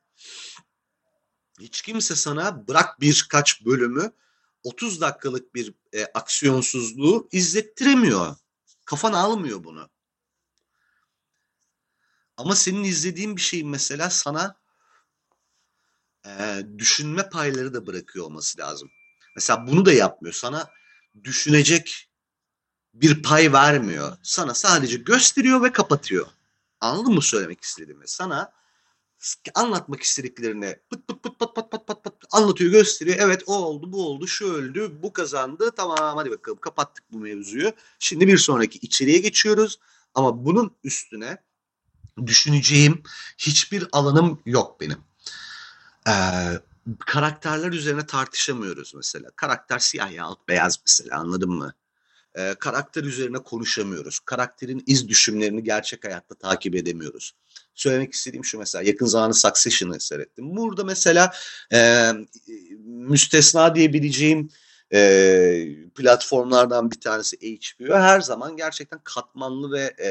[1.60, 4.12] Hiç kimse sana bırak birkaç bölümü
[4.64, 8.36] 30 dakikalık bir e, aksiyonsuzluğu izlettiremiyor.
[8.84, 9.90] Kafan almıyor bunu.
[12.36, 14.56] Ama senin izlediğin bir şeyin mesela sana
[16.26, 18.90] e, düşünme payları da bırakıyor olması lazım.
[19.36, 20.34] Mesela bunu da yapmıyor.
[20.34, 20.70] Sana
[21.24, 22.10] düşünecek
[22.94, 24.16] bir pay vermiyor.
[24.22, 26.26] Sana sadece gösteriyor ve kapatıyor.
[26.80, 28.08] Anladın mı söylemek istediğimi?
[28.08, 28.52] Sana
[29.54, 33.16] anlatmak istediklerini pıt pıt pıt pıt pıt pıt pıt anlatıyor, gösteriyor.
[33.20, 35.70] Evet o oldu, bu oldu, şu öldü, bu kazandı.
[35.76, 37.72] Tamam hadi bakalım kapattık bu mevzuyu.
[37.98, 39.78] Şimdi bir sonraki içeriye geçiyoruz.
[40.14, 41.38] Ama bunun üstüne
[42.26, 43.02] düşüneceğim
[43.38, 44.98] hiçbir alanım yok benim.
[46.08, 46.12] Ee,
[46.98, 49.30] karakterler üzerine tartışamıyoruz mesela.
[49.36, 51.74] Karakter siyah yahut beyaz mesela anladın mı?
[52.34, 54.20] e, karakter üzerine konuşamıyoruz.
[54.20, 57.34] Karakterin iz düşümlerini gerçek hayatta takip edemiyoruz.
[57.74, 60.56] Söylemek istediğim şu mesela yakın zamanı Succession'ı seyrettim.
[60.56, 61.32] Burada mesela
[61.72, 62.10] e,
[62.84, 64.48] müstesna diyebileceğim
[64.92, 67.94] e, platformlardan bir tanesi HBO.
[67.94, 70.10] Her zaman gerçekten katmanlı ve e,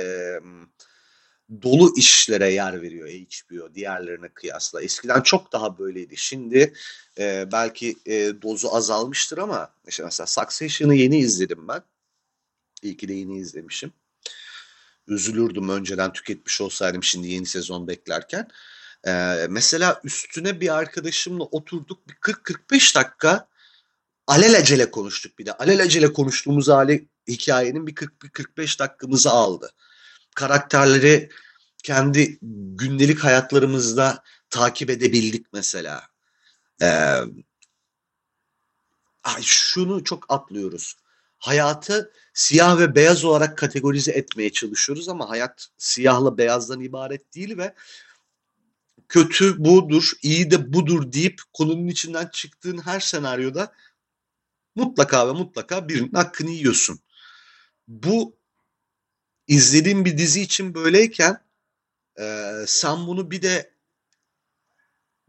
[1.61, 4.81] dolu işlere yer veriyor HBO diğerlerine kıyasla.
[4.81, 6.17] Eskiden çok daha böyleydi.
[6.17, 6.73] Şimdi
[7.19, 11.81] e, belki e, dozu azalmıştır ama işte mesela Succession'ı yeni izledim ben.
[12.81, 13.93] İyi ki de yeni izlemişim.
[15.09, 18.47] Üzülürdüm önceden tüketmiş olsaydım şimdi yeni sezon beklerken.
[19.07, 23.47] Ee, mesela üstüne bir arkadaşımla oturduk bir 40-45 dakika
[24.27, 25.53] alelacele konuştuk bir de.
[25.53, 29.71] Alelacele konuştuğumuz hali hikayenin bir 40-45 dakikamızı aldı.
[30.35, 31.29] Karakterleri
[31.83, 32.37] kendi
[32.75, 36.03] gündelik hayatlarımızda takip edebildik mesela.
[36.81, 37.21] Ee,
[39.23, 40.95] ay şunu çok atlıyoruz
[41.39, 47.75] hayatı siyah ve beyaz olarak kategorize etmeye çalışıyoruz ama hayat siyahla beyazdan ibaret değil ve
[49.09, 53.73] kötü budur, iyi de budur deyip konunun içinden çıktığın her senaryoda
[54.75, 56.99] mutlaka ve mutlaka birinin hakkını yiyorsun.
[57.87, 58.37] Bu
[59.47, 61.41] izlediğim bir dizi için böyleyken
[62.19, 63.73] e, sen bunu bir de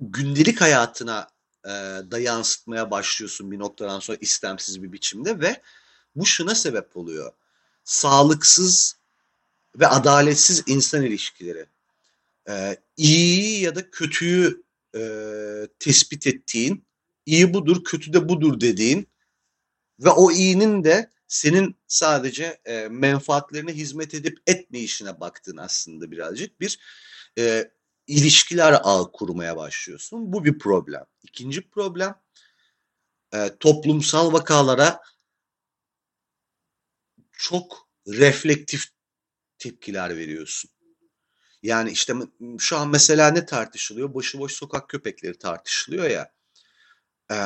[0.01, 1.29] gündelik hayatına
[1.65, 1.71] e,
[2.11, 5.63] da yansıtmaya başlıyorsun bir noktadan sonra istemsiz bir biçimde ve
[6.15, 7.33] bu şuna sebep oluyor.
[7.85, 8.97] Sağlıksız
[9.77, 11.67] ve adaletsiz insan ilişkileri.
[12.49, 14.63] E, iyi ya da kötüyü
[14.97, 15.01] e,
[15.79, 16.85] tespit ettiğin,
[17.27, 19.09] iyi budur, kötü de budur dediğin
[20.01, 26.79] ve o iyinin de senin sadece e, menfaatlerine hizmet edip etmeyişine baktığın aslında birazcık bir
[27.39, 27.71] e,
[28.07, 30.33] ilişkiler ağ kurmaya başlıyorsun.
[30.33, 31.05] Bu bir problem.
[31.23, 32.15] İkinci problem
[33.35, 35.01] e, toplumsal vakalara
[37.41, 38.85] çok reflektif
[39.59, 40.71] tepkiler veriyorsun.
[41.63, 42.15] Yani işte
[42.59, 44.15] şu an mesela ne tartışılıyor?
[44.15, 46.33] Başıboş sokak köpekleri tartışılıyor ya.
[47.31, 47.37] Ee,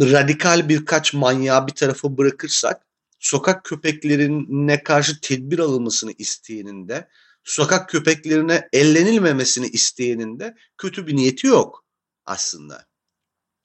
[0.00, 2.86] radikal birkaç manyağı bir tarafa bırakırsak
[3.18, 7.08] sokak köpeklerine karşı tedbir alınmasını isteyenin de
[7.44, 11.84] sokak köpeklerine ellenilmemesini isteyenin de kötü bir niyeti yok
[12.24, 12.86] aslında.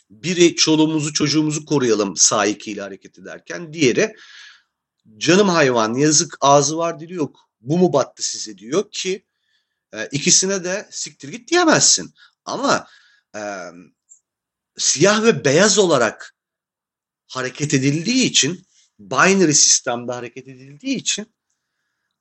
[0.09, 4.15] Biri çoluğumuzu çocuğumuzu koruyalım sahikiyle hareket ederken diğeri
[5.17, 9.25] canım hayvan yazık ağzı var dili yok bu mu battı size diyor ki
[9.93, 12.13] e, ikisine de siktir git diyemezsin.
[12.45, 12.87] Ama
[13.35, 13.41] e,
[14.77, 16.35] siyah ve beyaz olarak
[17.27, 18.67] hareket edildiği için
[18.99, 21.33] binary sistemde hareket edildiği için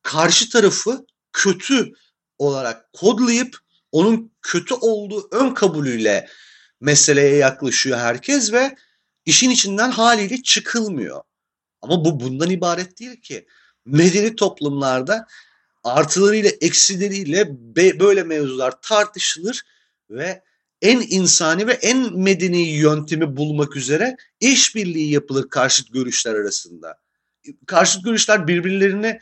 [0.03, 1.93] karşı tarafı kötü
[2.39, 3.59] olarak kodlayıp
[3.93, 6.29] onun kötü olduğu ön kabulüyle
[6.81, 8.77] meseleye yaklaşıyor herkes ve
[9.25, 11.23] işin içinden haliyle çıkılmıyor.
[11.83, 13.47] Ama bu bundan ibaret değil ki.
[13.87, 15.27] Medeni toplumlarda
[15.85, 17.49] artılarıyla eksileriyle
[18.01, 19.63] böyle mevzular tartışılır
[20.11, 20.43] ve
[20.83, 26.99] en insani ve en medeni yöntemi bulmak üzere işbirliği yapılır karşıt görüşler arasında.
[27.67, 29.21] Karşıt görüşler birbirlerini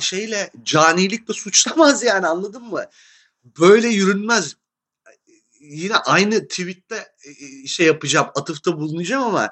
[0.00, 2.84] şeyle canilikle suçlamaz yani anladın mı?
[3.44, 4.56] Böyle yürünmez.
[5.60, 9.50] Yine aynı tweette e, e, şey yapacağım, atıfta bulunacağım ama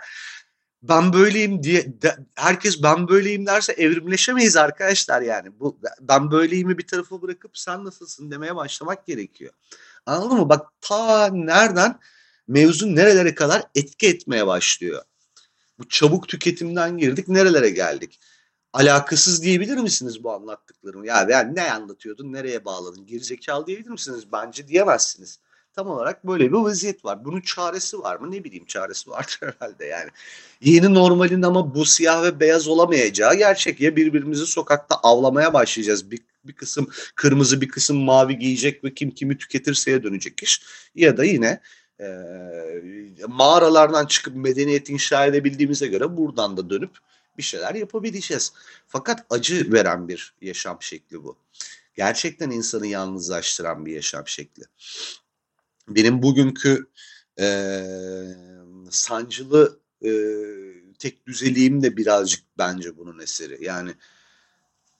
[0.88, 5.60] ben böyleyim diye de, herkes ben böyleyim derse evrimleşemeyiz arkadaşlar yani.
[5.60, 9.52] Bu ben böyleyimi bir tarafa bırakıp sen nasılsın demeye başlamak gerekiyor.
[10.06, 10.48] Anladın mı?
[10.48, 11.98] Bak ta nereden
[12.48, 15.02] mevzu nerelere kadar etki etmeye başlıyor.
[15.78, 18.20] Bu çabuk tüketimden girdik nerelere geldik?
[18.72, 21.06] Alakasız diyebilir misiniz bu anlattıklarımı?
[21.06, 23.06] Ya yani ne anlatıyordun, nereye bağladın?
[23.06, 24.32] Gerizekalı diyebilir misiniz?
[24.32, 25.38] Bence diyemezsiniz.
[25.76, 27.24] Tam olarak böyle bir vaziyet var.
[27.24, 28.32] Bunun çaresi var mı?
[28.32, 30.10] Ne bileyim çaresi vardır herhalde yani.
[30.60, 33.80] Yeni normalin ama bu siyah ve beyaz olamayacağı gerçek.
[33.80, 36.10] Ya birbirimizi sokakta avlamaya başlayacağız.
[36.10, 40.62] Bir, bir kısım kırmızı bir kısım mavi giyecek ve kim kimi tüketirseye dönecek iş.
[40.94, 41.60] Ya da yine
[42.00, 42.06] e,
[43.28, 46.98] mağaralardan çıkıp medeniyet inşa edebildiğimize göre buradan da dönüp
[47.38, 48.52] bir şeyler yapabileceğiz.
[48.86, 51.36] Fakat acı veren bir yaşam şekli bu.
[51.94, 54.62] Gerçekten insanı yalnızlaştıran bir yaşam şekli
[55.88, 56.86] benim bugünkü
[57.40, 57.46] e,
[58.90, 60.10] sancılı e,
[60.98, 63.64] tek düzeliğim de birazcık bence bunun eseri.
[63.64, 63.94] Yani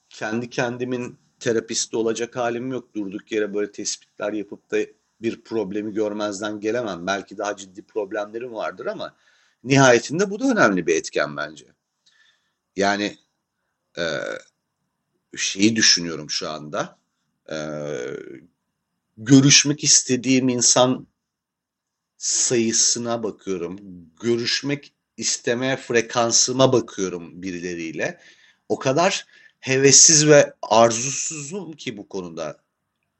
[0.09, 2.95] kendi kendimin terapisti olacak halim yok.
[2.95, 4.77] Durduk yere böyle tespitler yapıp da
[5.21, 7.07] bir problemi görmezden gelemem.
[7.07, 9.15] Belki daha ciddi problemlerim vardır ama
[9.63, 11.65] nihayetinde bu da önemli bir etken bence.
[12.75, 13.17] Yani
[13.97, 14.03] e,
[15.37, 16.97] şeyi düşünüyorum şu anda.
[17.51, 17.57] E,
[19.17, 21.07] görüşmek istediğim insan
[22.17, 23.79] sayısına bakıyorum.
[24.21, 28.19] Görüşmek isteme frekansıma bakıyorum birileriyle.
[28.69, 29.25] O kadar
[29.59, 32.61] hevessiz ve arzusuzum ki bu konuda.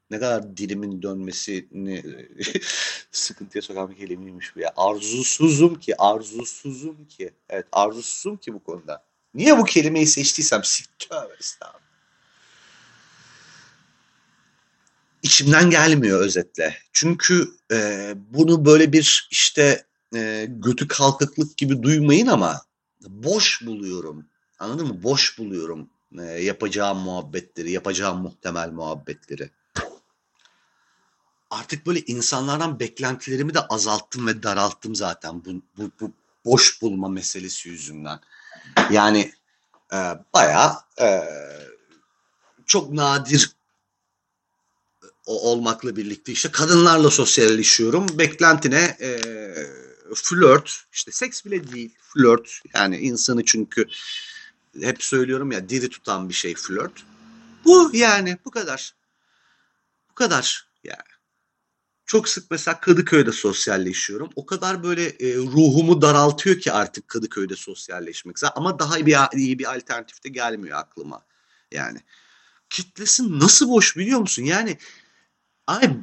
[0.10, 2.04] Ne kadar dilimin dönmesini
[3.12, 4.74] sıkıntıya sokan bir kelimeymiş bu ya.
[4.78, 7.34] Arzusuzum ki, arzusuzum ki.
[7.50, 9.06] Evet, arzusuzum ki bu konuda.
[9.34, 10.62] Niye bu kelimeyi seçtiysem
[11.00, 11.87] tövbe estağfurullah.
[15.28, 16.78] İçimden gelmiyor özetle.
[16.94, 19.86] Çünkü e, bunu böyle bir işte
[20.16, 22.62] e, götü kalkıklık gibi duymayın ama
[23.08, 24.26] boş buluyorum.
[24.60, 25.04] Anladın mı?
[25.04, 29.50] Boş buluyorum e, yapacağım muhabbetleri, yapacağım muhtemel muhabbetleri.
[31.50, 36.12] Artık böyle insanlardan beklentilerimi de azalttım ve daralttım zaten bu, bu, bu
[36.46, 38.20] boş bulma meselesi yüzünden.
[38.92, 39.34] Yani
[39.94, 39.98] e,
[40.34, 41.24] bayağı e,
[42.66, 43.57] çok nadir
[45.28, 48.18] olmakla birlikte işte kadınlarla sosyalleşiyorum.
[48.18, 49.20] Beklentine e,
[50.16, 52.62] flört, işte seks bile değil, flört.
[52.74, 53.86] Yani insanı çünkü
[54.82, 57.04] hep söylüyorum ya diri tutan bir şey flört.
[57.66, 58.96] Bu yani bu kadar.
[60.10, 60.98] Bu kadar yani.
[62.06, 64.30] çok sık mesela Kadıköy'de sosyalleşiyorum.
[64.36, 68.38] O kadar böyle e, ruhumu daraltıyor ki artık Kadıköy'de sosyalleşmek.
[68.56, 71.26] Ama daha bir, iyi bir alternatif de gelmiyor aklıma.
[71.72, 72.00] Yani
[72.70, 74.44] kitlesi nasıl boş biliyor musun?
[74.44, 74.78] Yani
[75.68, 75.98] ay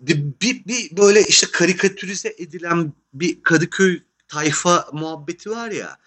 [0.00, 5.98] bir, bir, böyle işte karikatürize edilen bir Kadıköy tayfa muhabbeti var ya.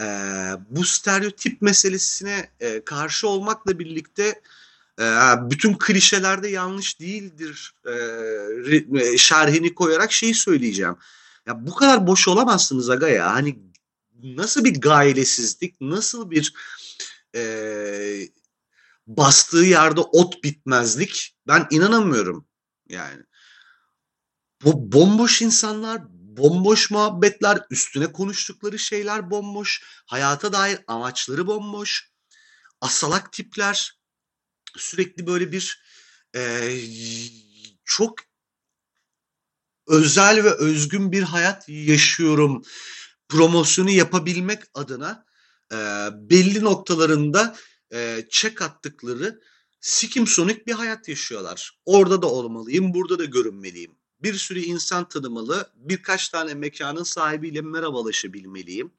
[0.00, 0.04] E,
[0.70, 4.40] bu stereotip meselesine e, karşı olmakla birlikte
[5.00, 5.04] e,
[5.50, 10.96] bütün klişelerde yanlış değildir e, şerhini koyarak şeyi söyleyeceğim.
[11.46, 13.34] Ya bu kadar boş olamazsınız aga ya.
[13.34, 13.58] Hani
[14.22, 16.54] nasıl bir gailesizlik, nasıl bir
[17.34, 17.42] e,
[19.06, 22.46] bastığı yerde ot bitmezlik ben inanamıyorum
[22.88, 23.22] yani.
[24.64, 32.10] Bu bomboş insanlar, bomboş muhabbetler, üstüne konuştukları şeyler bomboş, hayata dair amaçları bomboş,
[32.80, 34.00] asalak tipler,
[34.76, 35.82] sürekli böyle bir
[36.36, 36.72] e,
[37.84, 38.18] çok
[39.86, 42.62] özel ve özgün bir hayat yaşıyorum
[43.28, 45.24] promosyonu yapabilmek adına
[45.72, 45.76] e,
[46.12, 47.56] belli noktalarında
[47.92, 49.40] e, çek attıkları
[49.80, 51.78] sikim sonik bir hayat yaşıyorlar.
[51.86, 53.94] Orada da olmalıyım, burada da görünmeliyim.
[54.22, 58.92] Bir sürü insan tanımalı, birkaç tane mekanın sahibiyle merhabalaşabilmeliyim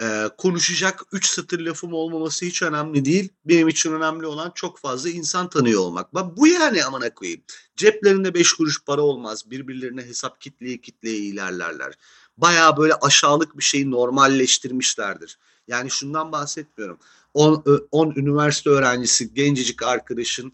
[0.00, 3.28] e, konuşacak üç satır lafım olmaması hiç önemli değil.
[3.44, 6.14] Benim için önemli olan çok fazla insan tanıyor olmak.
[6.14, 7.42] Bak bu yani amına koyayım.
[7.76, 9.50] Ceplerinde beş kuruş para olmaz.
[9.50, 11.94] Birbirlerine hesap kitleye kitleye ilerlerler.
[12.36, 15.38] Baya böyle aşağılık bir şeyi normalleştirmişlerdir.
[15.68, 16.98] Yani şundan bahsetmiyorum.
[17.34, 20.52] 10 üniversite öğrencisi gencecik arkadaşın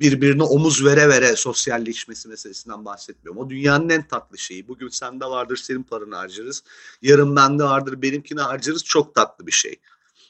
[0.00, 3.42] birbirine omuz vere vere sosyalleşmesi meselesinden bahsetmiyorum.
[3.42, 4.68] O dünyanın en tatlı şeyi.
[4.68, 6.62] Bugün sende vardır senin paranı harcarız.
[7.02, 8.84] Yarın bende vardır benimkini harcarız.
[8.84, 9.80] Çok tatlı bir şey.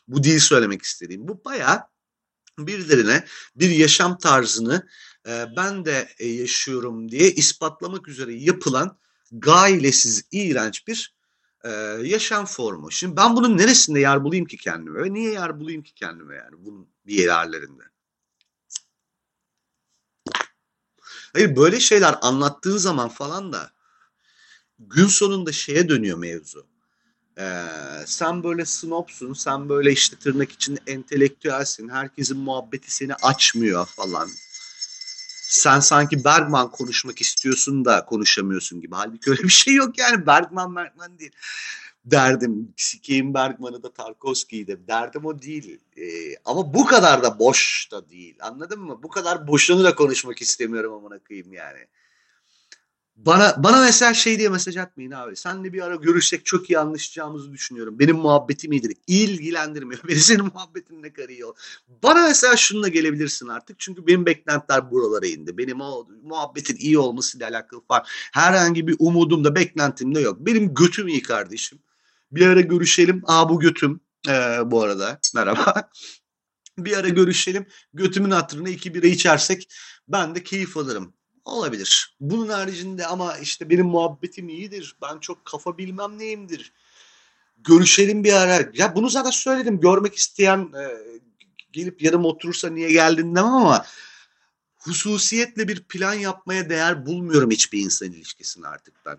[0.09, 1.29] Bu değil söylemek istediğim.
[1.29, 1.89] Bu baya
[2.59, 3.25] birilerine
[3.57, 4.89] bir yaşam tarzını
[5.57, 8.99] ben de yaşıyorum diye ispatlamak üzere yapılan
[9.33, 11.15] gailesiz, iğrenç bir
[12.03, 12.91] yaşam formu.
[12.91, 16.65] Şimdi ben bunun neresinde yer bulayım ki kendime ve niye yer bulayım ki kendime yani
[16.65, 17.83] bunun bir yerlerinde?
[21.33, 23.71] Hayır böyle şeyler anlattığın zaman falan da
[24.79, 26.67] gün sonunda şeye dönüyor mevzu.
[27.39, 27.67] Ee,
[28.07, 34.31] sen böyle snopsun, sen böyle işte tırnak içinde entelektüelsin, herkesin muhabbeti seni açmıyor falan.
[35.49, 38.95] Sen sanki Bergman konuşmak istiyorsun da konuşamıyorsun gibi.
[38.95, 40.27] Halbuki öyle bir şey yok yani.
[40.27, 41.33] Bergman Bergman değil
[42.05, 42.75] derdim.
[42.77, 44.89] Sikeyim Bergman'ı da Tarkovski'yi de.
[44.89, 45.81] Derdim o değil.
[45.97, 48.37] Ee, ama bu kadar da boş da değil.
[48.41, 49.03] Anladın mı?
[49.03, 51.87] Bu kadar boşluğunu da konuşmak istemiyorum amına koyayım yani.
[53.17, 55.37] Bana bana mesela şey diye mesaj atmayın abi.
[55.37, 57.99] Senle bir ara görüşsek çok iyi anlaşacağımızı düşünüyorum.
[57.99, 58.97] Benim muhabbetim iyidir.
[59.07, 60.01] İlgilendirmiyor.
[60.09, 61.45] Beni senin muhabbetin ne kadar iyi
[62.03, 63.79] Bana mesela şununla gelebilirsin artık.
[63.81, 65.59] Çünkü benim beklentiler buralara indi.
[65.59, 68.05] Benim o muhabbetin iyi olmasıyla alakalı falan.
[68.33, 70.37] Herhangi bir umudum da beklentim de yok.
[70.41, 71.79] Benim götüm iyi kardeşim.
[72.33, 73.23] Bir ara görüşelim.
[73.27, 74.01] Aa bu götüm.
[74.29, 75.91] Ee, bu arada merhaba.
[76.79, 77.67] bir ara görüşelim.
[77.95, 79.69] Götümün hatırına iki bira içersek
[80.09, 81.15] ben de keyif alırım.
[81.45, 82.17] Olabilir.
[82.21, 84.97] Bunun haricinde ama işte benim muhabbetim iyidir.
[85.03, 86.73] Ben çok kafa bilmem neyimdir.
[87.59, 88.71] Görüşelim bir ara.
[88.75, 89.81] Ya bunu zaten söyledim.
[89.81, 90.85] Görmek isteyen e,
[91.73, 93.87] gelip yanıma oturursa niye geldin demem ama
[94.77, 99.19] hususiyetle bir plan yapmaya değer bulmuyorum hiçbir insan ilişkisini artık ben.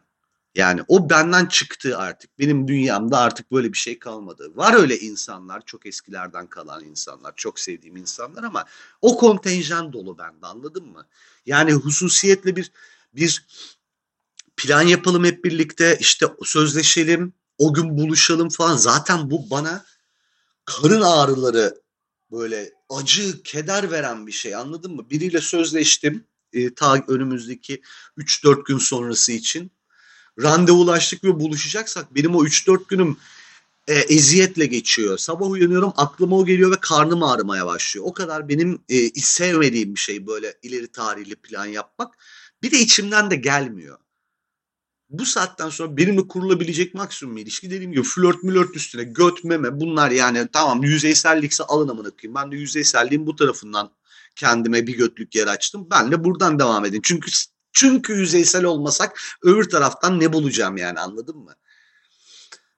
[0.55, 2.39] Yani o benden çıktı artık.
[2.39, 4.51] Benim dünyamda artık böyle bir şey kalmadı.
[4.55, 8.65] Var öyle insanlar, çok eskilerden kalan insanlar, çok sevdiğim insanlar ama
[9.01, 11.05] o kontenjan dolu bende anladın mı?
[11.45, 12.71] Yani hususiyetle bir
[13.15, 13.45] bir
[14.57, 18.77] plan yapalım hep birlikte işte sözleşelim, o gün buluşalım falan.
[18.77, 19.85] Zaten bu bana
[20.65, 21.81] karın ağrıları
[22.31, 25.09] böyle acı, keder veren bir şey anladın mı?
[25.09, 27.81] Biriyle sözleştim e, ta önümüzdeki
[28.17, 29.71] 3-4 gün sonrası için
[30.41, 33.17] randevulaştık ve buluşacaksak benim o 3-4 günüm
[33.87, 35.17] e, eziyetle geçiyor.
[35.17, 38.05] Sabah uyanıyorum aklıma o geliyor ve karnım ağrımaya başlıyor.
[38.09, 42.17] O kadar benim e, sevmediğim bir şey böyle ileri tarihli plan yapmak.
[42.63, 43.97] Bir de içimden de gelmiyor.
[45.09, 50.11] Bu saatten sonra benimle kurulabilecek maksimum ilişki dediğim gibi flört mülört üstüne göt meme bunlar
[50.11, 52.36] yani tamam yüzeysellikse alın amına koyayım.
[52.36, 53.91] Ben de yüzeyselliğin bu tarafından
[54.36, 55.88] kendime bir götlük yer açtım.
[55.91, 57.01] Ben de buradan devam edin.
[57.03, 57.31] Çünkü
[57.76, 61.53] çünkü yüzeysel olmasak öbür taraftan ne bulacağım yani anladın mı?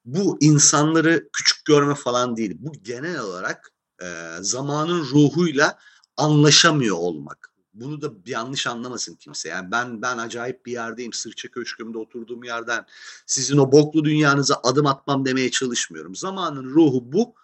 [0.05, 2.57] Bu insanları küçük görme falan değil.
[2.59, 3.71] Bu genel olarak
[4.01, 4.07] e,
[4.41, 5.79] zamanın ruhuyla
[6.17, 7.51] anlaşamıyor olmak.
[7.73, 9.49] Bunu da yanlış anlamasın kimse.
[9.49, 11.13] Yani ben ben acayip bir yerdeyim.
[11.13, 12.85] Sırça köşkümde oturduğum yerden
[13.25, 16.15] sizin o boklu dünyanıza adım atmam demeye çalışmıyorum.
[16.15, 17.35] Zamanın ruhu bu.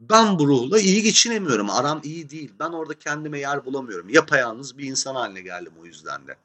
[0.00, 1.70] Ben bu ruhla iyi geçinemiyorum.
[1.70, 2.52] Aram iyi değil.
[2.60, 4.08] Ben orada kendime yer bulamıyorum.
[4.08, 6.36] Yapayalnız bir insan haline geldim o yüzden de.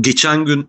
[0.00, 0.68] Geçen gün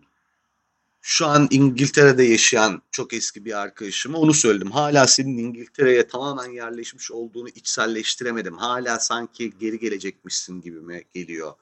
[1.02, 4.72] şu an İngiltere'de yaşayan çok eski bir arkadaşıma onu söyledim.
[4.72, 8.58] Hala senin İngiltere'ye tamamen yerleşmiş olduğunu içselleştiremedim.
[8.58, 11.54] Hala sanki geri gelecekmişsin gibime geliyor.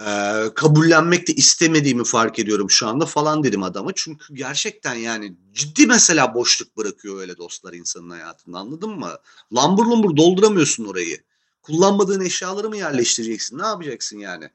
[0.00, 3.90] Ee, kabullenmek de istemediğimi fark ediyorum şu anda falan dedim adama.
[3.94, 9.10] Çünkü gerçekten yani ciddi mesela boşluk bırakıyor öyle dostlar insanın hayatında anladın mı?
[9.54, 11.18] Lambur lumbur dolduramıyorsun orayı.
[11.62, 13.58] Kullanmadığın eşyaları mı yerleştireceksin?
[13.58, 14.50] Ne yapacaksın yani?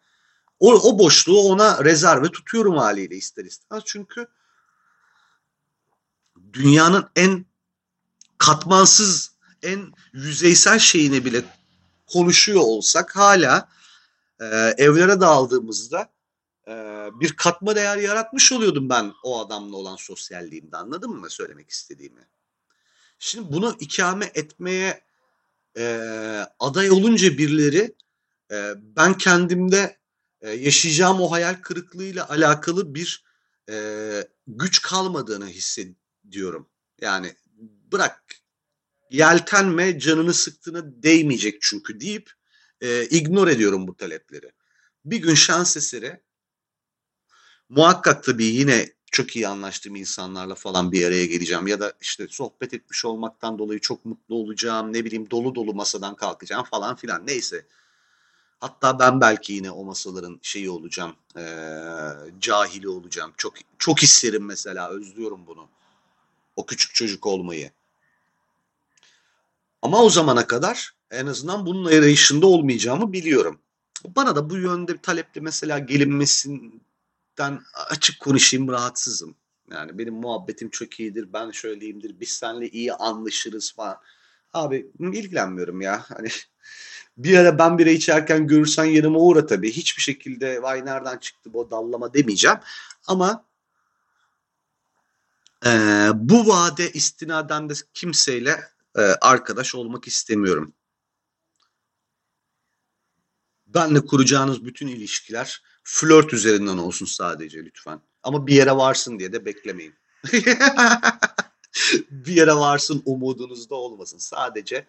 [0.59, 3.83] O, o boşluğu ona rezerve tutuyorum haliyle ister istemez.
[3.85, 4.27] Çünkü
[6.53, 7.45] dünyanın en
[8.37, 9.31] katmansız,
[9.63, 11.43] en yüzeysel şeyini bile
[12.07, 13.69] konuşuyor olsak hala
[14.39, 14.45] e,
[14.77, 16.09] evlere dağıldığımızda
[16.67, 16.71] e,
[17.13, 22.27] bir katma değer yaratmış oluyordum ben o adamla olan sosyalliğimde anladın mı söylemek istediğimi?
[23.19, 25.03] Şimdi bunu ikame etmeye
[25.77, 27.95] e, aday olunca birileri
[28.51, 29.97] e, ben kendimde
[30.45, 33.23] e, yaşayacağım o hayal kırıklığıyla alakalı bir
[33.69, 33.75] e,
[34.47, 36.69] güç kalmadığını hissediyorum.
[37.01, 37.35] Yani
[37.91, 38.23] bırak
[39.09, 42.31] yeltenme canını sıktığına değmeyecek çünkü deyip
[42.81, 44.51] e, ignore ediyorum bu talepleri.
[45.05, 46.21] Bir gün şans eseri
[47.69, 52.73] muhakkak tabii yine çok iyi anlaştığım insanlarla falan bir araya geleceğim ya da işte sohbet
[52.73, 57.65] etmiş olmaktan dolayı çok mutlu olacağım ne bileyim dolu dolu masadan kalkacağım falan filan neyse.
[58.59, 61.43] Hatta ben belki yine o masaların şeyi olacağım, e,
[62.41, 63.33] cahili olacağım.
[63.37, 65.67] Çok çok isterim mesela, özlüyorum bunu.
[66.55, 67.71] O küçük çocuk olmayı.
[69.81, 73.59] Ama o zamana kadar en azından bunun arayışında olmayacağımı biliyorum.
[74.15, 79.35] Bana da bu yönde taleple mesela gelinmesinden açık konuşayım rahatsızım.
[79.71, 83.97] Yani benim muhabbetim çok iyidir, ben şöyleyimdir, biz seninle iyi anlaşırız falan.
[84.55, 86.05] Abi ilgilenmiyorum ya.
[86.07, 86.27] Hani
[87.17, 89.71] bir ara ben bira içerken görürsen yanıma uğra tabii.
[89.71, 92.57] Hiçbir şekilde vay nereden çıktı bu dallama demeyeceğim.
[93.07, 93.45] Ama
[95.65, 95.69] e,
[96.13, 98.63] bu vade istinaden de kimseyle
[98.97, 100.73] e, arkadaş olmak istemiyorum.
[103.67, 108.01] Benle kuracağınız bütün ilişkiler flört üzerinden olsun sadece lütfen.
[108.23, 109.95] Ama bir yere varsın diye de beklemeyin.
[112.09, 114.17] bir yere varsın umudunuz da olmasın.
[114.17, 114.87] Sadece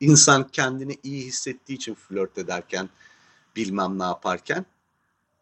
[0.00, 2.88] insan kendini iyi hissettiği için flört ederken
[3.56, 4.66] bilmem ne yaparken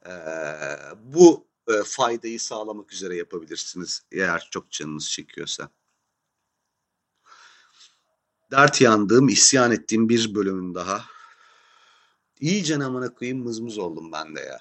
[0.06, 0.12] e,
[1.04, 5.70] bu e, faydayı sağlamak üzere yapabilirsiniz eğer çok canınız çekiyorsa.
[8.50, 11.04] Dert yandığım, isyan ettiğim bir bölümün daha.
[12.40, 14.58] İyice namına koyayım mızmız oldum ben de ya.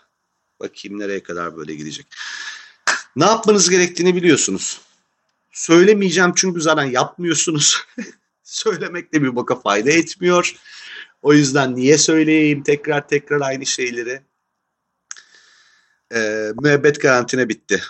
[0.60, 2.08] Bakayım nereye kadar böyle gidecek.
[3.16, 4.87] Ne yapmanız gerektiğini biliyorsunuz.
[5.58, 7.86] Söylemeyeceğim çünkü zaten yapmıyorsunuz.
[8.44, 10.56] Söylemek de bir boka fayda etmiyor.
[11.22, 14.22] O yüzden niye söyleyeyim tekrar tekrar aynı şeyleri?
[16.14, 17.82] Ee, müebbet garantine bitti.